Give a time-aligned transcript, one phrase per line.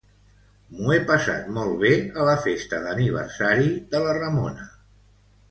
[0.77, 1.91] M'ho he passat molt bé
[2.23, 4.69] a la festa d'aniversari de la Ramona.